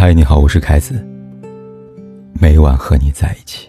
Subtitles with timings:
[0.00, 1.06] 嗨，你好，我是凯子。
[2.32, 3.68] 每晚和你在一起。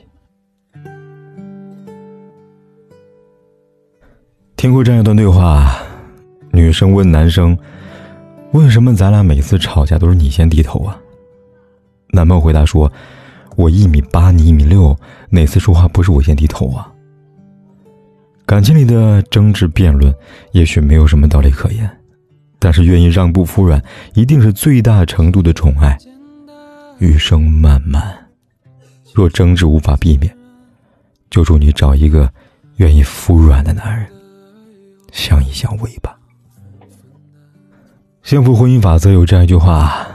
[4.56, 5.76] 听过这样一段对话：
[6.54, 7.58] 女生问男生，
[8.54, 10.98] 为什么咱俩每次吵架都是你先低头啊？
[12.14, 12.90] 男朋友回答说
[13.58, 14.98] ：“我一米八，你一米六，
[15.30, 16.90] 哪次说话不是我先低头啊？”
[18.48, 20.16] 感情里的争执辩论，
[20.54, 21.92] 也许没有什么道理可言，
[22.58, 25.98] 但是愿意让步服软，一定是最大程度的宠爱。
[27.02, 28.16] 余生漫漫，
[29.12, 30.32] 若争执无法避免，
[31.32, 32.32] 就祝你找一个
[32.76, 34.08] 愿意服软的男人，
[35.12, 36.16] 相依相偎吧。
[38.22, 40.08] 幸福婚姻法则有这样一句话：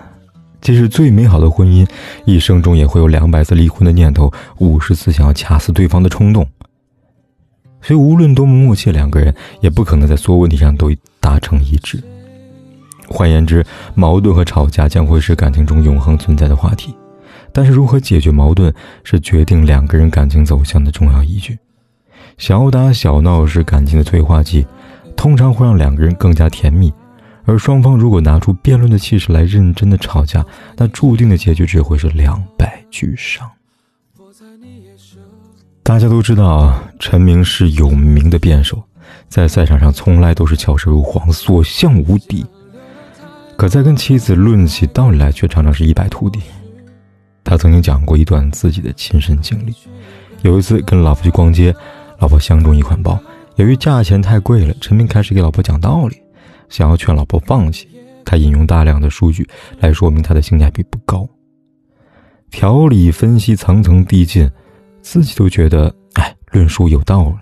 [0.61, 1.85] 即使最美好的婚姻，
[2.25, 6.47] 一生中也会有两百次离婚的念头，五十次想要掐死对方的冲动。
[7.83, 12.01] 所以，无论多么默契，两个人也不可能在所有问题上都达成一致。
[13.09, 16.95] 换言之，矛盾和吵架将会是感情中永恒存在的话题，
[17.53, 18.73] 但是如何解决矛盾
[19.05, 21.59] 是决定两个人感情走向的重要依据。
[22.39, 24.67] 小打小闹是感情的催化剂，
[25.17, 26.93] 通常会让两个人更加甜蜜。
[27.45, 30.45] 而双方如果拿出辩论的气势来认真的吵架，
[30.77, 33.49] 那注定的结局只会是两败俱伤。
[35.85, 38.83] 大家都知道，陈明是有名的辩手，
[39.29, 42.45] 在赛场上从来都是巧舌如簧，所向无敌。
[43.57, 46.41] 可在跟妻子论起道理来，却常常是一败涂地。
[47.43, 49.75] 他曾经讲过一段自己的亲身经历：
[50.43, 51.75] 有一次跟老婆去逛街，
[52.19, 53.19] 老婆相中一款包，
[53.55, 56.21] 由于价钱太贵了，陈明开始给老婆讲道理，
[56.69, 57.89] 想要劝老婆放弃。
[58.27, 61.27] 他引用大量的数据来说明他的性价比不高，
[62.51, 64.51] 条理分析层层递进，
[65.01, 67.37] 自己都觉得哎，论述有道理，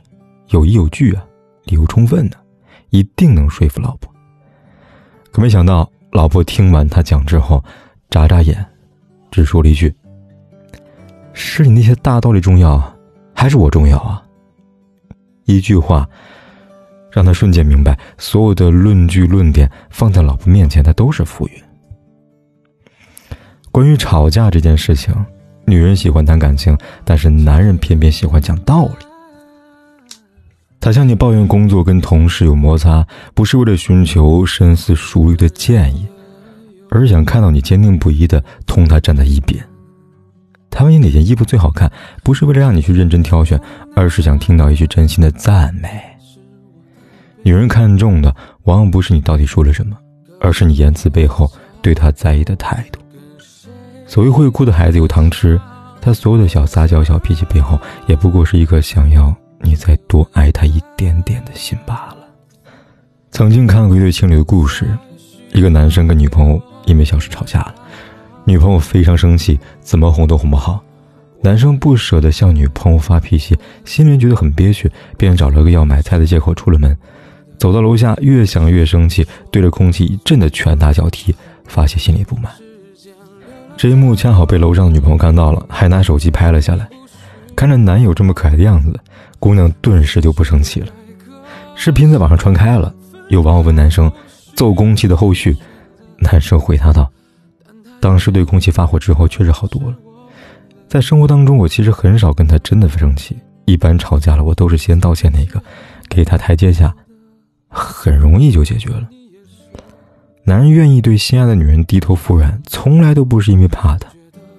[0.51, 1.25] 有依有据啊，
[1.65, 2.37] 理由充分的，
[2.91, 4.15] 一定能说服老婆。
[5.33, 5.91] 可没想到。
[6.15, 7.63] 老婆听完他讲之后，
[8.09, 8.65] 眨眨眼，
[9.33, 9.93] 只说了一句
[11.35, 12.81] ：“是你那些大道理重要，
[13.35, 14.23] 还是我重要啊？”
[15.45, 16.09] 一句话，
[17.11, 21.63] 让他瞬间明白，所有的论据论点放在老婆面前，他都是浮云。
[23.73, 25.13] 关于吵架这件事情，
[25.67, 29.14] 女人喜欢谈感情，但是男人偏偏喜欢讲道理。
[30.85, 33.03] 他向你抱怨工作跟同事有摩擦，
[33.33, 36.07] 不是为了寻求深思熟虑的建议，
[36.91, 39.65] 而是想看到你坚定不移的同他站在一边。
[40.69, 41.91] 他问你哪件衣服最好看，
[42.23, 43.59] 不是为了让你去认真挑选，
[43.97, 45.89] 而是想听到一句真心的赞美。
[47.43, 49.97] 女人看重的往往不是你到底说了什么，
[50.39, 53.01] 而是你言辞背后对她在意的态度。
[54.07, 55.59] 所谓会哭的孩子有糖吃，
[56.03, 59.35] 他所有的小撒娇、小脾气背后，也不过是一个想要。
[59.65, 62.19] 你再多爱他一点点的心罢了。
[63.31, 64.97] 曾经看过一对情侣的故事，
[65.53, 67.75] 一个男生跟女朋友因为小事吵架了，
[68.45, 70.81] 女朋友非常生气，怎么哄都哄不好。
[71.41, 76.97] 男生不舍得向女朋友发脾气，心里觉得很憋屈，便找了个要买菜的借口出了门。
[77.59, 81.35] 走到楼下，越想越生气，对着空气一阵的拳打脚踢，
[81.67, 82.53] 发泄心里不满。
[83.77, 86.89] 这一幕恰好被楼上的女朋友看到了，还拿手机拍了下来。
[87.57, 88.99] 看着男友这么可爱的样子，
[89.39, 90.89] 姑娘顿时就不生气了。
[91.75, 92.95] 视频在网上传开了，
[93.29, 94.11] 有网友问男生
[94.55, 95.57] ：“揍空气的后续？”
[96.19, 97.11] 男生回答道
[98.01, 99.97] ：“当时对空气发火之后，确实好多了。
[100.89, 105.61] 在生活当中，我其实很少跟他真的生气，一般吵架了，我都是先道歉那个，
[106.09, 106.95] 给他台阶下，
[107.69, 109.09] 很容易就解决了。
[110.45, 114.09] 男人愿意对心爱的女人低头服软，从来都不是因为怕她，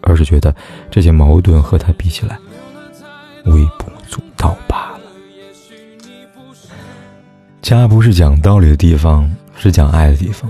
[0.01, 0.53] 而是觉得
[0.91, 2.37] 这些矛盾和他比起来。”
[3.45, 3.85] 微不
[7.65, 9.27] 家不是讲道理的地方，
[9.57, 10.47] 是讲爱的地方。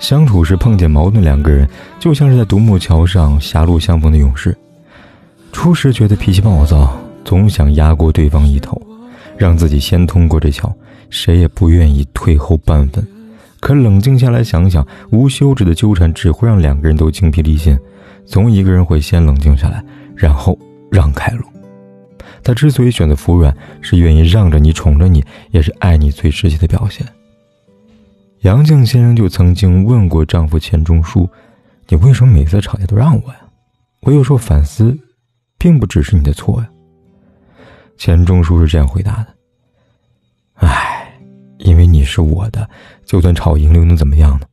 [0.00, 1.68] 相处时碰见矛盾，两个人
[2.00, 4.56] 就像是在独木桥上狭路相逢的勇士。
[5.52, 6.96] 初时觉得脾气暴躁，
[7.26, 8.80] 总想压过对方一头，
[9.36, 10.74] 让自己先通过这桥，
[11.10, 13.06] 谁也不愿意退后半分。
[13.60, 17.78] 可冷静下来想想，无休止的纠缠只会让两个人都精疲力尽。
[18.24, 19.84] 总一个人会先冷静下来，
[20.16, 20.58] 然后
[20.90, 21.44] 让开路。
[22.44, 27.04] 他之所以选择服软，是愿意让着你、宠着你，也是爱你最直接的表现。
[28.42, 31.26] 杨绛先生就曾经问过丈夫钱钟书
[31.88, 33.36] ：“你为什么每次吵架都让我呀？”
[34.02, 34.94] 我有时候反思，
[35.56, 36.68] 并不只是你的错呀。
[37.96, 39.26] 钱钟书是这样回答的
[40.60, 41.18] ：“唉，
[41.56, 42.68] 因为你是我的，
[43.06, 44.46] 就算吵赢了又能怎么样呢？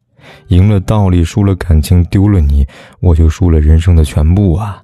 [0.48, 2.66] 赢了道理，输了感情，丢了你，
[3.02, 4.82] 我就输了人生的全部啊！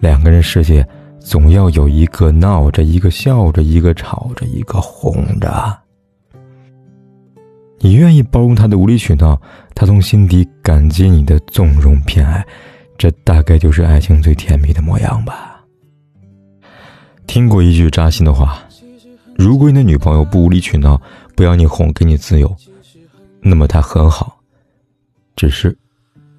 [0.00, 0.82] 两个人世界。”
[1.20, 5.78] 总要有一个闹着，一个笑着，一个吵着，一个哄着。
[7.78, 9.40] 你愿意包容他的无理取闹，
[9.74, 12.44] 他从心底感激你的纵容偏爱，
[12.98, 15.64] 这大概就是爱情最甜蜜的模样吧。
[17.26, 18.58] 听过一句扎心的话：
[19.36, 21.00] 如果你的女朋友不无理取闹，
[21.36, 22.54] 不要你哄，给你自由，
[23.40, 24.38] 那么她很好，
[25.36, 25.76] 只是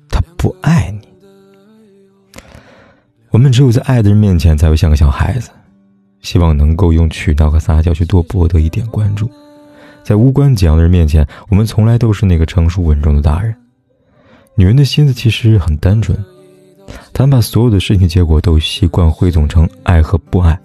[0.10, 1.11] 她不爱你。
[3.32, 5.50] 我们只有在爱的人面前，才会像个小孩子，
[6.20, 9.30] 希望能够用取闹和撒娇去多博得一点关注。
[10.04, 13.56] 在无关紧要的人面前，我们从来都是那个成熟稳重的大人。
[14.56, 16.18] 女人的心思其实很单纯，
[17.14, 20.60] 她们把所有的事情结果都习惯汇总成爱和不爱。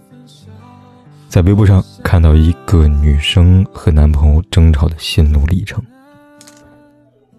[1.29, 5.81] 在微博上看到一个女生和男朋友争吵的心路历程。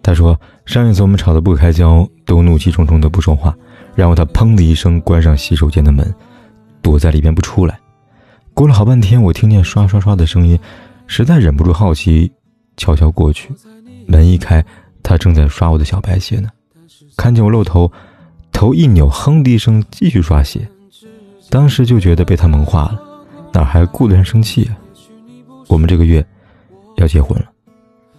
[0.01, 3.53] 她说：“上一次我们吵得不可开交，都怒气冲冲的不说话，
[3.97, 6.13] 然后他砰的一声关上洗手间的门，
[6.83, 7.77] 躲在里边不出来。
[8.53, 10.57] 过了好半天，我听见刷刷刷的声音。”
[11.09, 12.29] 实在忍不住好奇，
[12.75, 13.49] 悄悄过去，
[14.05, 14.63] 门一开，
[15.01, 16.49] 他正在刷我的小白鞋呢。
[17.15, 17.89] 看见我露头，
[18.51, 20.67] 头一扭，哼的一声，继续刷鞋。
[21.49, 23.01] 当时就觉得被他萌化了，
[23.53, 24.77] 哪还顾得上生气啊？
[25.69, 26.23] 我们这个月
[26.97, 27.45] 要结婚了，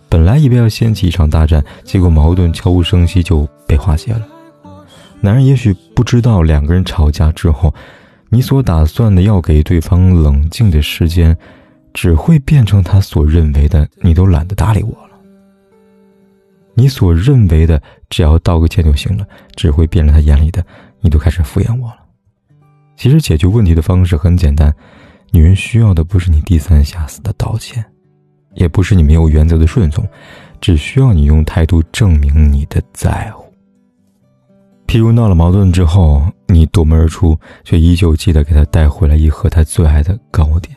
[0.09, 4.27] 本来以为要掀起一场大战，结果矛盾悄无声息就被化解了。
[5.21, 7.75] 男人也许不知道，两个人吵架之后，
[8.29, 11.37] 你所打算的要给对方冷静的时间。
[11.95, 15.19] 只会变成他所认为的，你都懒得搭理我了。
[16.75, 19.27] 你所认为的，只要道个歉就行了，
[19.57, 20.65] 只会变成他眼里的，
[21.01, 21.97] 你都开始敷衍我了。
[22.97, 24.73] 其实解决问题的方式很简单，
[25.33, 27.85] 女人需要的不是你低三下四的道歉，
[28.55, 30.07] 也不是你没有原则的顺从，
[30.61, 33.48] 只需要你用态度证明你的在乎。
[34.89, 40.75] 譬如闹了矛盾之后，你夺门而出，却依旧记得给他带回来一盒他最爱的糕点。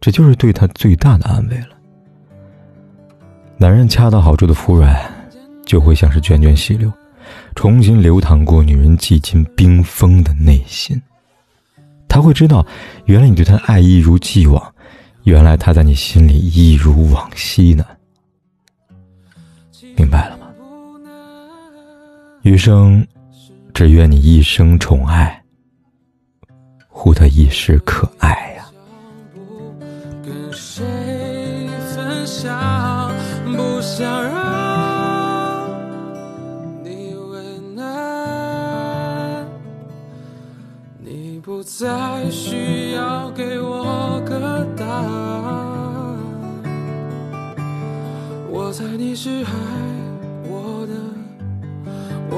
[0.00, 1.68] 这就是对他最大的安慰了。
[3.56, 4.92] 男人恰到好处的服软，
[5.64, 6.92] 就会像是涓涓细流，
[7.54, 11.00] 重新流淌过女人几近冰封的内心。
[12.08, 12.66] 他会知道，
[13.04, 14.60] 原来你对他的爱一如既往，
[15.22, 17.86] 原来他在你心里一如往昔呢。
[19.96, 20.48] 明白了吗？
[22.42, 23.06] 余生，
[23.74, 25.42] 只愿你一生宠爱，
[26.88, 28.64] 护他一世可爱呀。
[33.86, 35.68] 想让
[36.82, 39.46] 你为难，
[40.98, 46.18] 你不再需要给我个答案。
[48.50, 49.52] 我猜你是爱，